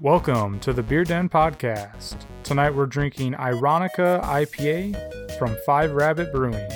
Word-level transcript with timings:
Welcome 0.00 0.60
to 0.60 0.72
the 0.72 0.82
Beer 0.82 1.04
Den 1.04 1.28
Podcast. 1.28 2.16
Tonight 2.44 2.74
we're 2.74 2.86
drinking 2.86 3.34
Ironica 3.34 4.22
IPA 4.22 5.38
from 5.38 5.56
Five 5.66 5.92
Rabbit 5.92 6.32
Brewing. 6.32 6.68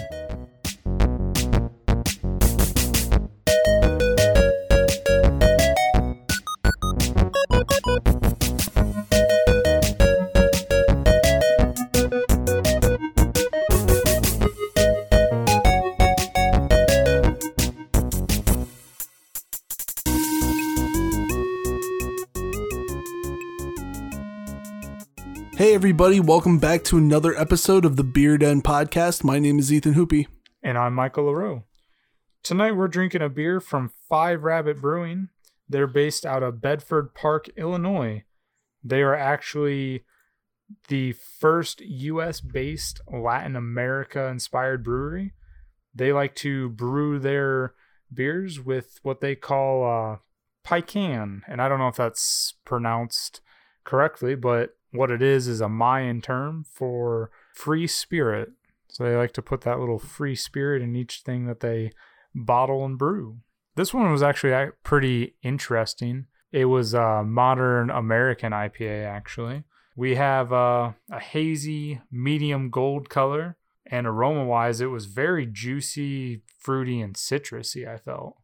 Hey, 25.62 25.74
everybody, 25.74 26.18
welcome 26.18 26.58
back 26.58 26.82
to 26.82 26.98
another 26.98 27.38
episode 27.38 27.84
of 27.84 27.94
the 27.94 28.02
Beer 28.02 28.36
Den 28.36 28.62
Podcast. 28.62 29.22
My 29.22 29.38
name 29.38 29.60
is 29.60 29.72
Ethan 29.72 29.94
Hoopy. 29.94 30.26
And 30.60 30.76
I'm 30.76 30.92
Michael 30.92 31.26
LaRoe. 31.26 31.62
Tonight 32.42 32.72
we're 32.72 32.88
drinking 32.88 33.22
a 33.22 33.28
beer 33.28 33.60
from 33.60 33.92
Five 34.08 34.42
Rabbit 34.42 34.80
Brewing. 34.80 35.28
They're 35.68 35.86
based 35.86 36.26
out 36.26 36.42
of 36.42 36.60
Bedford 36.60 37.14
Park, 37.14 37.48
Illinois. 37.56 38.24
They 38.82 39.02
are 39.02 39.14
actually 39.14 40.02
the 40.88 41.12
first 41.12 41.80
US 41.80 42.40
based 42.40 43.00
Latin 43.06 43.54
America 43.54 44.26
inspired 44.26 44.82
brewery. 44.82 45.32
They 45.94 46.12
like 46.12 46.34
to 46.36 46.70
brew 46.70 47.20
their 47.20 47.74
beers 48.12 48.58
with 48.58 48.98
what 49.04 49.20
they 49.20 49.36
call 49.36 49.84
uh, 49.84 50.16
pican. 50.66 51.42
And 51.46 51.62
I 51.62 51.68
don't 51.68 51.78
know 51.78 51.86
if 51.86 51.94
that's 51.94 52.54
pronounced 52.64 53.40
correctly, 53.84 54.34
but 54.34 54.74
what 54.92 55.10
it 55.10 55.22
is 55.22 55.48
is 55.48 55.60
a 55.60 55.68
Mayan 55.68 56.20
term 56.20 56.64
for 56.70 57.30
free 57.54 57.86
spirit. 57.86 58.50
So 58.88 59.04
they 59.04 59.16
like 59.16 59.32
to 59.32 59.42
put 59.42 59.62
that 59.62 59.80
little 59.80 59.98
free 59.98 60.34
spirit 60.34 60.82
in 60.82 60.94
each 60.94 61.22
thing 61.24 61.46
that 61.46 61.60
they 61.60 61.92
bottle 62.34 62.84
and 62.84 62.98
brew. 62.98 63.38
This 63.74 63.94
one 63.94 64.12
was 64.12 64.22
actually 64.22 64.52
uh, 64.52 64.68
pretty 64.82 65.34
interesting. 65.42 66.26
It 66.50 66.66
was 66.66 66.92
a 66.92 67.24
modern 67.24 67.88
American 67.88 68.52
IPA, 68.52 69.06
actually. 69.06 69.64
We 69.96 70.16
have 70.16 70.52
uh, 70.52 70.92
a 71.10 71.20
hazy, 71.20 72.00
medium 72.10 72.68
gold 72.68 73.08
color, 73.08 73.56
and 73.86 74.06
aroma 74.06 74.44
wise, 74.44 74.80
it 74.80 74.86
was 74.86 75.06
very 75.06 75.46
juicy, 75.46 76.42
fruity, 76.58 77.00
and 77.00 77.14
citrusy, 77.14 77.86
I 77.86 77.98
felt. 77.98 78.36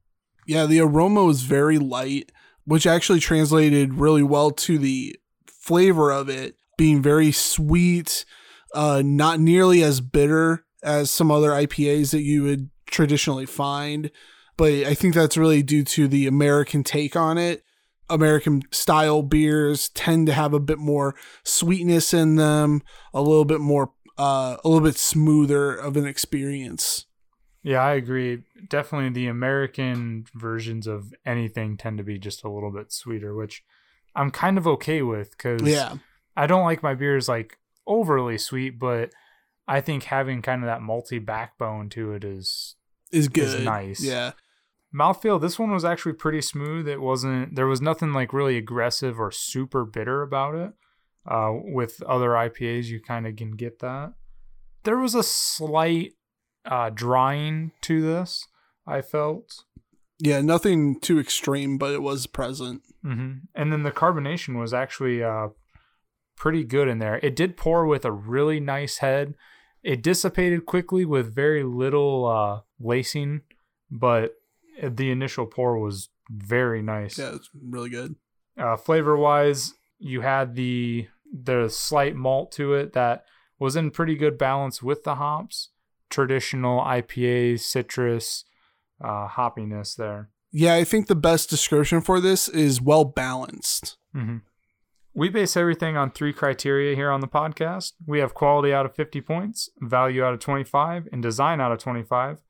Yeah, 0.47 0.67
the 0.67 0.81
aroma 0.81 1.25
was 1.25 1.43
very 1.43 1.79
light, 1.79 2.33
which 2.65 2.87
actually 2.87 3.21
translated 3.21 3.95
really 3.95 4.23
well 4.23 4.51
to 4.51 4.79
the 4.79 5.17
flavor 5.69 6.11
of 6.11 6.31
it 6.31 6.57
being 6.79 7.03
very 7.03 7.31
sweet, 7.31 8.25
uh, 8.73 9.03
not 9.05 9.39
nearly 9.39 9.83
as 9.83 10.01
bitter 10.01 10.65
as 10.83 11.11
some 11.11 11.31
other 11.31 11.51
IPAs 11.51 12.11
that 12.13 12.23
you 12.23 12.43
would 12.45 12.71
traditionally 12.87 13.45
find. 13.45 14.11
But 14.57 14.73
I 14.73 14.95
think 14.95 15.13
that's 15.13 15.37
really 15.37 15.63
due 15.63 15.85
to 15.85 16.09
the 16.09 16.27
American 16.27 16.83
take 16.85 17.17
on 17.17 17.37
it. 17.37 17.65
American 18.09 18.63
style 18.71 19.21
beers 19.21 19.91
tend 19.91 20.27
to 20.29 20.33
have 20.33 20.55
a 20.55 20.61
bit 20.61 20.79
more 20.79 21.15
sweetness 21.45 22.15
in 22.15 22.37
them, 22.37 22.81
a 23.13 23.21
little 23.21 23.45
bit 23.45 23.61
more, 23.61 23.93
uh, 24.17 24.57
a 24.65 24.69
little 24.69 24.89
bit 24.89 24.97
smoother 24.97 25.75
of 25.75 25.99
an 25.99 26.07
experience. 26.07 27.05
Yeah, 27.63 27.83
I 27.83 27.93
agree. 27.93 28.45
Definitely 28.71 29.11
the 29.11 29.27
American 29.27 30.25
versions 30.35 30.87
of 30.87 31.13
anything 31.27 31.77
tend 31.77 31.99
to 31.99 32.05
be 32.05 32.19
just 32.19 32.43
a 32.43 32.49
little 32.49 32.73
bit 32.73 32.91
sweeter, 32.91 33.35
which 33.35 33.63
I'm 34.19 34.31
kind 34.31 34.59
of 34.59 34.67
okay 34.67 35.01
with 35.03 35.31
because 35.31 35.63
Yeah. 35.63 35.97
I 36.37 36.47
don't 36.47 36.65
like 36.65 36.83
my 36.83 36.95
beers 36.95 37.29
like 37.29 37.57
overly 37.87 38.37
sweet, 38.39 38.79
but 38.79 39.11
I 39.67 39.81
think 39.81 40.05
having 40.05 40.43
kind 40.43 40.63
of 40.63 40.67
that 40.67 40.81
malty 40.81 41.25
backbone 41.25 41.89
to 41.91 42.13
it 42.13 42.25
is 42.25 42.75
Is 43.13 43.29
good. 43.29 43.65
nice. 43.65 44.03
Yeah. 44.03 44.33
mouthfeel. 44.95 45.41
This 45.41 45.59
one 45.59 45.71
was 45.71 45.85
actually 45.85 46.15
pretty 46.15 46.41
smooth. 46.43 46.89
It 46.89 47.01
wasn't 47.01 47.55
there 47.55 47.67
was 47.67 47.81
nothing 47.81 48.13
like 48.13 48.33
really 48.33 48.57
aggressive 48.57 49.19
or 49.21 49.31
super 49.31 49.85
bitter 49.85 50.23
about 50.23 50.55
it. 50.55 50.73
Uh, 51.27 51.53
with 51.63 52.03
other 52.05 52.31
IPAs, 52.31 52.87
you 52.87 53.01
kind 53.01 53.27
of 53.27 53.37
can 53.37 53.51
get 53.51 53.81
that. 53.81 54.15
There 54.85 54.97
was 54.99 55.15
a 55.15 55.23
slight 55.23 56.15
uh, 56.65 56.89
drying 56.91 57.73
to 57.83 58.01
this. 58.01 58.47
I 58.87 59.03
felt. 59.03 59.65
Yeah, 60.21 60.41
nothing 60.41 60.99
too 60.99 61.19
extreme, 61.19 61.79
but 61.79 61.93
it 61.93 62.03
was 62.03 62.27
present. 62.27 62.83
hmm 63.03 63.33
And 63.55 63.73
then 63.73 63.83
the 63.83 63.93
carbonation 63.93 64.59
was 64.59 64.75
actually 64.75 65.23
uh, 65.23 65.49
pretty 66.37 66.65
good 66.65 66.89
in 66.89 66.99
there. 66.99 67.21
It 67.23 67.37
did 67.37 67.57
pour 67.57 67.87
with 67.87 68.05
a 68.05 68.13
really 68.13 68.61
nice 68.61 68.99
head. 68.99 69.35
It 69.83 70.03
dissipated 70.03 70.67
quickly 70.67 71.05
with 71.05 71.35
very 71.35 71.63
little 71.63 72.27
uh, 72.27 72.61
lacing, 72.81 73.43
but 73.91 74.35
the 74.83 75.11
initial 75.11 75.47
pour 75.47 75.79
was 75.79 76.09
very 76.31 76.83
nice. 76.83 77.19
Yeah, 77.19 77.35
it's 77.35 77.51
really 77.55 77.91
good. 77.91 78.17
Uh, 78.57 78.77
flavor 78.77 79.17
wise, 79.17 79.75
you 79.99 80.21
had 80.23 80.55
the 80.55 81.09
the 81.33 81.69
slight 81.69 82.17
malt 82.17 82.51
to 82.53 82.75
it 82.75 82.95
that 82.95 83.25
was 83.59 83.77
in 83.77 83.91
pretty 83.91 84.17
good 84.17 84.39
balance 84.39 84.83
with 84.83 85.05
the 85.05 85.17
hops. 85.17 85.71
Traditional 86.11 86.81
IPA 86.81 87.61
citrus 87.61 88.45
uh, 89.03 89.29
hoppiness 89.29 89.97
there. 89.97 90.31
Yeah, 90.51 90.75
I 90.75 90.85
think 90.85 91.07
the 91.07 91.15
best 91.15 91.51
description 91.51 92.01
for 92.01 92.21
this 92.21 92.49
is 92.49 92.81
well 92.81 93.05
balanced. 93.05 93.97
hmm 94.13 94.39
We 95.15 95.29
base 95.29 95.57
everything 95.57 95.97
on 95.97 96.11
three 96.11 96.33
criteria 96.33 96.95
here 96.95 97.11
on 97.11 97.21
the 97.21 97.29
podcast. 97.29 97.93
We 98.07 98.21
have 98.21 98.35
quality 98.35 98.73
out 98.73 98.87
of 98.87 98.95
50 98.95 99.21
points, 99.21 99.71
value 99.81 100.25
out 100.25 100.35
of 100.35 100.41
25, 100.41 101.09
and 101.13 101.23
design 101.23 101.61
out 101.61 101.73
of 101.73 101.79
25. 101.79 102.41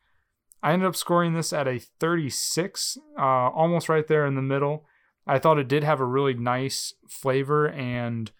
I 0.63 0.73
ended 0.73 0.89
up 0.89 0.97
scoring 0.97 1.35
this 1.35 1.53
at 1.53 1.69
a 1.69 1.79
36, 1.79 2.99
uh, 3.19 3.23
almost 3.23 3.89
right 3.89 4.07
there 4.07 4.27
in 4.27 4.35
the 4.35 4.43
middle. 4.43 4.85
I 5.27 5.39
thought 5.39 5.59
it 5.59 5.69
did 5.69 5.85
have 5.85 6.01
a 6.01 6.05
really 6.05 6.35
nice 6.35 6.95
flavor 7.09 7.69
and 7.69 8.31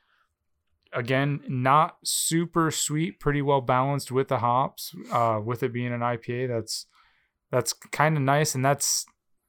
again, 0.93 1.41
not 1.49 1.99
super 2.03 2.71
sweet, 2.71 3.21
pretty 3.21 3.43
well 3.43 3.61
balanced 3.61 4.11
with 4.11 4.29
the 4.29 4.39
hops. 4.39 4.95
Uh, 5.13 5.41
with 5.45 5.63
it 5.63 5.73
being 5.73 5.93
an 5.93 6.01
IPA, 6.01 6.49
that's 6.49 6.87
that's 7.51 7.73
kind 7.73 8.17
of 8.17 8.23
nice, 8.23 8.55
and 8.55 8.65
that's 8.65 9.07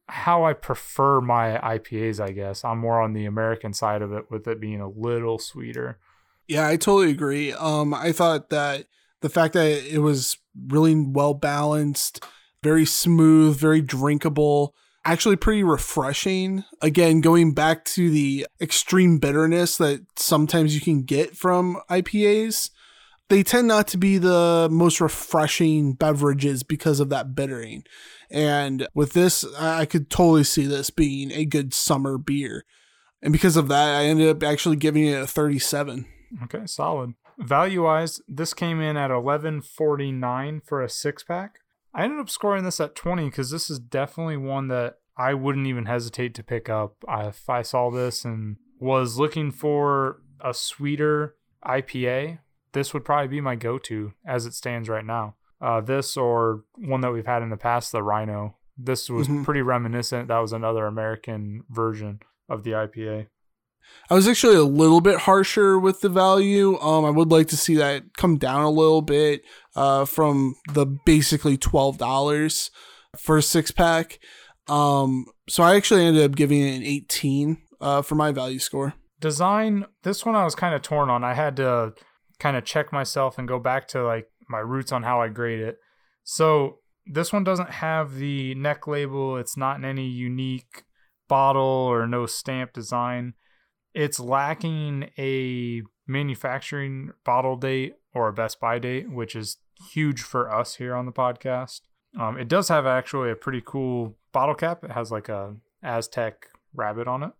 how 0.07 0.45
I 0.45 0.53
prefer 0.53 1.21
my 1.21 1.57
IPAs. 1.57 2.19
I 2.19 2.31
guess 2.31 2.63
I'm 2.63 2.79
more 2.79 3.01
on 3.01 3.13
the 3.13 3.25
American 3.25 3.73
side 3.73 4.01
of 4.01 4.11
it, 4.13 4.29
with 4.29 4.47
it 4.47 4.59
being 4.59 4.81
a 4.81 4.89
little 4.89 5.39
sweeter. 5.39 5.99
Yeah, 6.47 6.67
I 6.67 6.77
totally 6.77 7.11
agree. 7.11 7.53
Um, 7.53 7.93
I 7.93 8.11
thought 8.11 8.49
that 8.49 8.87
the 9.21 9.29
fact 9.29 9.53
that 9.53 9.85
it 9.93 9.99
was 9.99 10.37
really 10.67 10.95
well 10.95 11.33
balanced, 11.33 12.25
very 12.63 12.85
smooth, 12.85 13.59
very 13.59 13.81
drinkable, 13.81 14.73
actually 15.05 15.35
pretty 15.35 15.63
refreshing. 15.63 16.63
Again, 16.81 17.21
going 17.21 17.53
back 17.53 17.85
to 17.85 18.09
the 18.09 18.47
extreme 18.61 19.19
bitterness 19.19 19.77
that 19.77 20.05
sometimes 20.17 20.73
you 20.73 20.81
can 20.81 21.03
get 21.03 21.37
from 21.37 21.77
IPAs, 21.89 22.71
they 23.29 23.43
tend 23.43 23.67
not 23.67 23.87
to 23.89 23.97
be 23.97 24.17
the 24.17 24.67
most 24.71 24.99
refreshing 24.99 25.93
beverages 25.93 26.63
because 26.63 26.99
of 26.99 27.09
that 27.09 27.35
bittering. 27.35 27.83
And 28.29 28.87
with 28.93 29.13
this, 29.13 29.45
I 29.57 29.85
could 29.85 30.09
totally 30.09 30.43
see 30.43 30.65
this 30.65 30.89
being 30.89 31.31
a 31.31 31.45
good 31.45 31.73
summer 31.73 32.17
beer. 32.17 32.65
And 33.21 33.31
because 33.31 33.57
of 33.57 33.67
that, 33.67 33.95
I 33.95 34.05
ended 34.05 34.29
up 34.29 34.43
actually 34.43 34.75
giving 34.75 35.05
it 35.05 35.21
a 35.21 35.27
37. 35.27 36.05
Okay, 36.43 36.65
solid. 36.65 37.13
Value 37.37 37.83
wise, 37.83 38.21
this 38.27 38.53
came 38.53 38.81
in 38.81 38.97
at 38.97 39.11
11.49 39.11 40.61
for 40.65 40.81
a 40.81 40.89
six 40.89 41.23
pack. 41.23 41.59
I 41.93 42.03
ended 42.03 42.19
up 42.19 42.29
scoring 42.29 42.63
this 42.63 42.79
at 42.79 42.95
20 42.95 43.25
because 43.25 43.49
this 43.49 43.69
is 43.69 43.79
definitely 43.79 44.37
one 44.37 44.67
that 44.67 44.95
I 45.17 45.33
wouldn't 45.33 45.67
even 45.67 45.85
hesitate 45.85 46.33
to 46.35 46.43
pick 46.43 46.69
up 46.69 46.95
if 47.07 47.49
I 47.49 47.61
saw 47.61 47.89
this 47.89 48.25
and 48.25 48.57
was 48.79 49.17
looking 49.17 49.51
for 49.51 50.21
a 50.39 50.53
sweeter 50.53 51.35
IPA. 51.65 52.39
This 52.73 52.93
would 52.93 53.05
probably 53.05 53.27
be 53.27 53.41
my 53.41 53.55
go-to 53.55 54.13
as 54.25 54.45
it 54.45 54.53
stands 54.53 54.89
right 54.89 55.05
now. 55.05 55.35
Uh, 55.61 55.81
this 55.81 56.15
or 56.15 56.63
one 56.75 57.01
that 57.01 57.11
we've 57.11 57.25
had 57.25 57.41
in 57.41 57.49
the 57.49 57.57
past, 57.57 57.91
the 57.91 58.03
Rhino. 58.03 58.55
This 58.77 59.09
was 59.09 59.27
Mhm. 59.27 59.43
pretty 59.43 59.61
reminiscent. 59.61 60.27
That 60.29 60.39
was 60.39 60.53
another 60.53 60.85
American 60.85 61.63
version 61.69 62.19
of 62.47 62.63
the 62.63 62.71
IPA. 62.75 63.27
I 64.09 64.13
was 64.13 64.27
actually 64.27 64.55
a 64.55 64.63
little 64.63 65.01
bit 65.01 65.21
harsher 65.21 65.77
with 65.79 66.01
the 66.01 66.09
value. 66.09 66.77
Um, 66.79 67.03
I 67.05 67.09
would 67.09 67.31
like 67.31 67.47
to 67.47 67.57
see 67.57 67.75
that 67.75 68.13
come 68.15 68.37
down 68.37 68.61
a 68.61 68.69
little 68.69 69.01
bit 69.01 69.41
uh, 69.75 70.05
from 70.05 70.55
the 70.73 70.85
basically 70.85 71.57
twelve 71.57 71.97
dollars 71.97 72.69
for 73.17 73.37
a 73.37 73.41
six 73.41 73.71
pack. 73.71 74.19
Um, 74.67 75.25
so 75.49 75.63
I 75.63 75.75
actually 75.75 76.05
ended 76.05 76.23
up 76.23 76.35
giving 76.37 76.61
it 76.61 76.77
an 76.77 76.83
eighteen 76.83 77.57
uh, 77.81 78.01
for 78.03 78.15
my 78.15 78.31
value 78.31 78.59
score. 78.59 78.93
design 79.19 79.85
this 80.03 80.25
one 80.25 80.35
i 80.35 80.43
was 80.45 80.55
kind 80.55 80.73
of 80.75 80.81
torn 80.81 81.09
on 81.09 81.23
i 81.25 81.33
had 81.33 81.55
to 81.57 81.93
kind 82.39 82.57
of 82.57 82.65
check 82.65 82.91
myself 82.91 83.37
and 83.37 83.47
go 83.47 83.59
back 83.59 83.87
to 83.87 84.03
like 84.03 84.29
my 84.47 84.59
roots 84.59 84.91
on 84.91 85.03
how 85.03 85.21
i 85.21 85.27
grade 85.27 85.59
it 85.59 85.77
So 86.23 86.79
this 87.09 87.33
one 87.33 87.43
doesn't 87.43 87.71
have 87.71 88.15
the 88.15 88.53
neck 88.55 88.85
label. 88.87 89.37
It's 89.37 89.57
not 89.57 89.77
in 89.77 89.85
any 89.85 90.07
unique 90.07 90.83
bottle 91.27 91.63
or 91.63 92.07
no 92.07 92.27
stamp 92.27 92.71
design. 92.71 93.33
It's 93.95 94.19
lacking 94.19 95.09
a 95.17 95.81
manufacturing 96.07 97.11
bottle 97.25 97.55
date 97.55 97.95
or 98.13 98.27
a 98.27 98.33
Best 98.33 98.59
By 98.59 98.77
date, 98.77 99.11
which 99.11 99.35
is 99.35 99.57
huge 99.91 100.21
for 100.21 100.53
us 100.53 100.75
here 100.75 100.95
on 100.95 101.07
the 101.07 101.11
podcast. 101.11 101.81
Um, 102.19 102.37
it 102.37 102.47
does 102.47 102.69
have 102.69 102.85
actually 102.85 103.31
a 103.31 103.35
pretty 103.35 103.61
cool 103.65 104.15
bottle 104.31 104.55
cap. 104.55 104.83
It 104.83 104.91
has 104.91 105.11
like 105.11 105.29
a 105.29 105.55
Aztec 105.81 106.47
rabbit 106.75 107.07
on 107.07 107.23
it. 107.23 107.31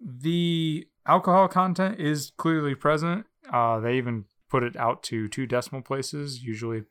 The 0.00 0.86
alcohol 1.06 1.48
content 1.48 1.98
is 1.98 2.30
clearly 2.36 2.76
present. 2.76 3.26
Uh, 3.52 3.80
they 3.80 3.96
even 3.96 4.24
put 4.48 4.62
it 4.62 4.76
out 4.76 5.02
to 5.04 5.28
two 5.28 5.46
decimal 5.46 5.82
places. 5.82 6.42
Usually, 6.42 6.82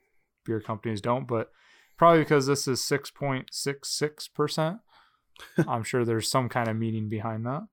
beer 0.46 0.62
companies 0.62 1.02
don't, 1.02 1.28
but 1.28 1.52
probably 1.98 2.19
because 2.19 2.48
this 2.48 2.68
is 2.68 2.84
six 2.84 3.10
point 3.12 3.48
six 3.52 3.90
six 3.90 4.28
percent. 4.28 4.78
I'm 5.68 5.84
sure 5.84 6.06
there's 6.06 6.30
some 6.30 6.50
kind 6.50 6.68
of 6.68 6.78
meaning 6.78 7.10
behind 7.10 7.46
that. 7.46 7.63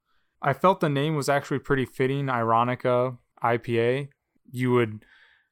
I 0.41 0.53
felt 0.53 0.81
the 0.81 0.89
name 0.89 1.15
was 1.15 1.29
actually 1.29 1.61
pretty 1.61 1.85
fitting. 1.85 2.27
Ironica 2.27 3.19
IPA. 3.43 4.09
You 4.51 4.73
would 4.73 5.05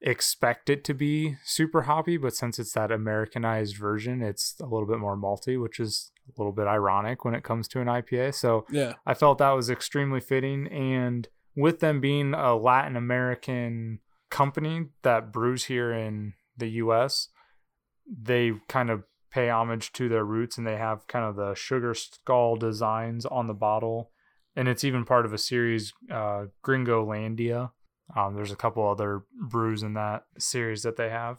expect 0.02 0.70
it 0.70 0.82
to 0.84 0.94
be 0.94 1.36
super 1.44 1.82
hoppy, 1.82 2.16
but 2.16 2.34
since 2.34 2.58
it's 2.58 2.72
that 2.72 2.90
Americanized 2.90 3.76
version, 3.76 4.22
it's 4.22 4.56
a 4.60 4.64
little 4.66 4.86
bit 4.86 4.98
more 4.98 5.16
malty, 5.16 5.60
which 5.60 5.78
is 5.78 6.10
a 6.28 6.40
little 6.40 6.52
bit 6.52 6.66
ironic 6.66 7.24
when 7.24 7.34
it 7.34 7.44
comes 7.44 7.68
to 7.68 7.80
an 7.80 7.86
IPA. 7.86 8.34
So 8.34 8.66
Yeah. 8.70 8.94
I 9.06 9.14
felt 9.14 9.38
that 9.38 9.50
was 9.50 9.68
extremely 9.70 10.20
fitting. 10.20 10.66
And 10.68 11.28
with 11.54 11.80
them 11.80 12.00
being 12.00 12.34
a 12.34 12.56
Latin 12.56 12.96
American 12.96 14.00
company 14.30 14.86
that 15.02 15.32
brews 15.32 15.64
here 15.64 15.92
in 15.92 16.34
the 16.56 16.68
US, 16.68 17.28
they 18.06 18.52
kind 18.68 18.90
of 18.90 19.04
pay 19.30 19.48
homage 19.48 19.92
to 19.92 20.08
their 20.08 20.24
roots 20.24 20.58
and 20.58 20.66
they 20.66 20.76
have 20.76 21.06
kind 21.06 21.24
of 21.24 21.36
the 21.36 21.54
sugar 21.54 21.94
skull 21.94 22.56
designs 22.56 23.24
on 23.26 23.46
the 23.46 23.54
bottle. 23.54 24.10
And 24.56 24.68
it's 24.68 24.84
even 24.84 25.04
part 25.04 25.24
of 25.24 25.32
a 25.32 25.38
series, 25.38 25.92
uh, 26.10 26.46
Gringolandia. 26.64 27.70
Um, 28.16 28.34
there's 28.34 28.50
a 28.50 28.56
couple 28.56 28.88
other 28.88 29.22
brews 29.40 29.82
in 29.82 29.94
that 29.94 30.24
series 30.38 30.82
that 30.82 30.96
they 30.96 31.10
have. 31.10 31.38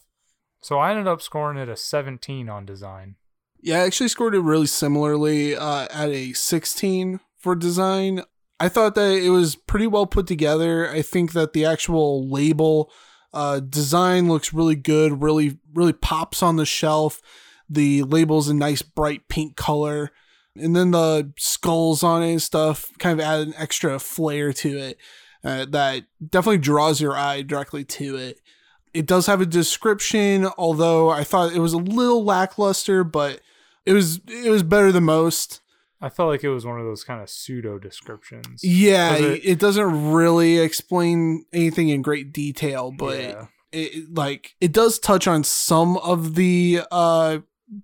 So 0.62 0.80
I 0.80 0.92
ended 0.92 1.08
up 1.08 1.22
scoring 1.22 1.58
it 1.58 1.68
a 1.68 1.76
17 1.76 2.48
on 2.48 2.66
design. 2.66 3.16
Yeah, 3.62 3.78
I 3.78 3.86
actually 3.86 4.08
scored 4.08 4.34
it 4.34 4.40
really 4.40 4.68
similarly 4.68 5.56
uh, 5.56 5.88
at 5.92 6.10
a 6.10 6.34
16 6.34 7.20
for 7.38 7.56
design. 7.56 8.24
I 8.62 8.70
thought 8.70 8.94
that 8.94 9.14
it 9.14 9.32
was 9.32 9.56
pretty 9.56 9.88
well 9.88 10.06
put 10.06 10.28
together. 10.28 10.88
I 10.88 11.02
think 11.02 11.34
that 11.34 11.54
the 11.54 11.66
actual 11.66 12.30
label 12.30 12.92
uh, 13.34 13.60
design 13.60 14.28
looks 14.28 14.54
really 14.54 14.76
good, 14.76 15.24
really, 15.24 15.58
really 15.74 15.94
pops 15.94 16.44
on 16.44 16.58
the 16.58 16.66
shelf. 16.66 17.24
The 17.68 18.04
label's 18.04 18.50
a 18.50 18.54
nice 18.54 18.84
bright 18.84 19.28
pink 19.30 19.56
color. 19.56 20.12
And 20.56 20.76
then 20.76 20.92
the 20.92 21.34
skulls 21.40 22.04
on 22.04 22.22
it 22.22 22.34
and 22.34 22.42
stuff 22.42 22.92
kind 23.00 23.20
of 23.20 23.26
add 23.26 23.48
an 23.48 23.56
extra 23.58 23.98
flair 23.98 24.54
to 24.54 24.78
it 24.78 24.98
uh, 25.44 25.66
that 25.70 26.04
definitely 26.24 26.60
draws 26.60 27.02
your 27.02 27.18
eye 27.18 27.42
directly 27.42 27.84
to 27.84 28.16
it. 28.16 28.42
It 28.94 29.08
does 29.08 29.26
have 29.26 29.42
a 29.42 29.46
description, 29.48 30.50
although 30.56 31.10
I 31.10 31.24
thought 31.24 31.54
it 31.54 31.60
was 31.62 31.74
a 31.74 31.78
little 31.78 32.24
lackluster, 32.24 33.04
but 33.04 33.40
it 33.88 33.94
was 33.94 34.20
it 34.28 34.52
was 34.52 34.62
better 34.62 34.92
than 34.92 35.06
most. 35.06 35.61
I 36.02 36.10
felt 36.10 36.30
like 36.30 36.44
it 36.44 36.50
was 36.50 36.66
one 36.66 36.80
of 36.80 36.86
those 36.86 37.04
kind 37.04 37.22
of 37.22 37.30
pseudo 37.30 37.78
descriptions. 37.78 38.64
Yeah, 38.64 39.16
it, 39.16 39.42
it- 39.44 39.60
doesn't 39.60 40.12
really 40.12 40.58
explain 40.60 41.46
anything 41.54 41.90
in 41.90 42.02
great 42.02 42.34
detail, 42.34 42.92
but 42.92 43.20
Yeah. 43.20 43.46
it, 43.72 43.96
it- 43.96 44.14
like 44.16 44.56
it 44.60 44.72
does 44.72 44.98
touch 45.00 45.28
on 45.28 45.44
some 45.44 45.98
of 45.98 46.36
the 46.36 46.82
uh 46.92 47.40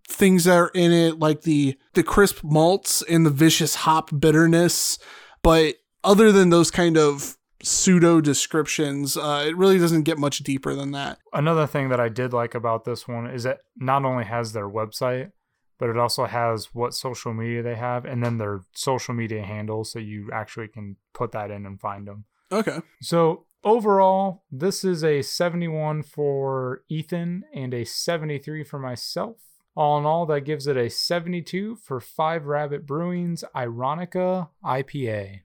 things 0.09 0.43
that 0.45 0.55
are 0.57 0.71
in 0.73 0.91
it, 0.91 1.19
like 1.19 1.41
the 1.43 1.77
the 1.93 2.03
crisp 2.03 2.43
malts 2.43 3.01
and 3.03 3.25
the 3.25 3.29
vicious 3.29 3.75
hop 3.75 4.09
bitterness. 4.19 4.97
But 5.43 5.75
other 6.03 6.31
than 6.31 6.49
those 6.49 6.71
kind 6.71 6.97
of 6.97 7.37
pseudo 7.63 8.19
descriptions, 8.21 9.15
uh, 9.17 9.45
it 9.47 9.55
really 9.57 9.77
doesn't 9.79 10.03
get 10.03 10.17
much 10.17 10.39
deeper 10.39 10.73
than 10.75 10.91
that. 10.91 11.19
Another 11.33 11.65
thing 11.67 11.89
that 11.89 11.99
I 11.99 12.09
did 12.09 12.33
like 12.33 12.53
about 12.55 12.85
this 12.85 13.07
one 13.07 13.27
is 13.29 13.45
it 13.45 13.59
not 13.77 14.03
only 14.05 14.25
has 14.25 14.53
their 14.53 14.67
website, 14.69 15.31
but 15.77 15.89
it 15.89 15.97
also 15.97 16.25
has 16.25 16.73
what 16.73 16.93
social 16.93 17.33
media 17.33 17.61
they 17.61 17.75
have 17.75 18.05
and 18.05 18.23
then 18.23 18.37
their 18.37 18.61
social 18.73 19.13
media 19.13 19.43
handles 19.43 19.91
so 19.91 19.99
you 19.99 20.29
actually 20.33 20.67
can 20.67 20.95
put 21.13 21.31
that 21.31 21.51
in 21.51 21.65
and 21.65 21.79
find 21.79 22.07
them. 22.07 22.25
Okay. 22.51 22.79
So 23.01 23.45
overall, 23.63 24.43
this 24.51 24.83
is 24.83 25.03
a 25.03 25.21
71 25.21 26.03
for 26.03 26.83
Ethan 26.89 27.43
and 27.53 27.73
a 27.73 27.83
73 27.83 28.63
for 28.63 28.79
myself. 28.79 29.37
All 29.75 29.99
in 29.99 30.05
all, 30.05 30.25
that 30.25 30.41
gives 30.41 30.65
it 30.65 30.75
a 30.75 30.89
72 30.89 31.75
for 31.75 31.99
Five 31.99 32.45
Rabbit 32.45 32.87
Brewing's 32.87 33.43
Ironica 33.55 34.49
IPA. 34.65 35.41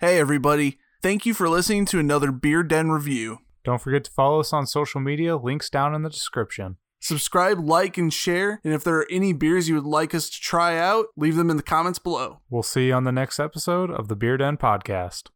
Hey, 0.00 0.18
everybody. 0.18 0.78
Thank 1.02 1.26
you 1.26 1.34
for 1.34 1.48
listening 1.48 1.84
to 1.86 1.98
another 1.98 2.32
Beer 2.32 2.62
Den 2.62 2.88
review. 2.88 3.38
Don't 3.64 3.82
forget 3.82 4.04
to 4.04 4.10
follow 4.10 4.40
us 4.40 4.52
on 4.54 4.66
social 4.66 5.00
media, 5.00 5.36
links 5.36 5.68
down 5.68 5.94
in 5.94 6.02
the 6.02 6.08
description. 6.08 6.76
Subscribe, 7.00 7.58
like, 7.58 7.96
and 7.96 8.12
share. 8.12 8.60
And 8.64 8.74
if 8.74 8.82
there 8.84 8.96
are 8.96 9.06
any 9.10 9.32
beers 9.32 9.68
you 9.68 9.76
would 9.76 9.84
like 9.84 10.14
us 10.14 10.28
to 10.30 10.40
try 10.40 10.78
out, 10.78 11.06
leave 11.16 11.36
them 11.36 11.50
in 11.50 11.56
the 11.56 11.62
comments 11.62 11.98
below. 11.98 12.40
We'll 12.50 12.62
see 12.62 12.88
you 12.88 12.94
on 12.94 13.04
the 13.04 13.12
next 13.12 13.38
episode 13.38 13.90
of 13.90 14.08
the 14.08 14.16
Beer 14.16 14.36
Den 14.36 14.56
Podcast. 14.56 15.28